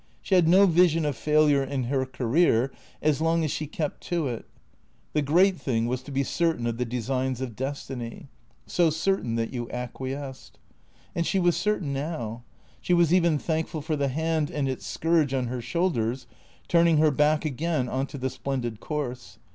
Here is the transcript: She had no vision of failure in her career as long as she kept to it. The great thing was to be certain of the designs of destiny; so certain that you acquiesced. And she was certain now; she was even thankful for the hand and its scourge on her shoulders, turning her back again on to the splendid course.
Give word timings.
She 0.23 0.33
had 0.33 0.47
no 0.47 0.65
vision 0.65 1.05
of 1.05 1.15
failure 1.15 1.63
in 1.63 1.83
her 1.83 2.07
career 2.07 2.71
as 3.03 3.21
long 3.21 3.43
as 3.43 3.51
she 3.51 3.67
kept 3.67 4.01
to 4.05 4.27
it. 4.29 4.47
The 5.13 5.21
great 5.21 5.59
thing 5.61 5.85
was 5.85 6.01
to 6.01 6.11
be 6.11 6.23
certain 6.23 6.65
of 6.65 6.79
the 6.79 6.85
designs 6.85 7.39
of 7.39 7.55
destiny; 7.55 8.27
so 8.65 8.89
certain 8.89 9.35
that 9.35 9.53
you 9.53 9.69
acquiesced. 9.69 10.57
And 11.13 11.23
she 11.23 11.37
was 11.37 11.55
certain 11.55 11.93
now; 11.93 12.41
she 12.81 12.95
was 12.95 13.13
even 13.13 13.37
thankful 13.37 13.83
for 13.83 13.95
the 13.95 14.07
hand 14.07 14.49
and 14.49 14.67
its 14.67 14.87
scourge 14.87 15.35
on 15.35 15.45
her 15.49 15.61
shoulders, 15.61 16.25
turning 16.67 16.97
her 16.97 17.11
back 17.11 17.45
again 17.45 17.87
on 17.87 18.07
to 18.07 18.17
the 18.17 18.31
splendid 18.31 18.79
course. 18.79 19.37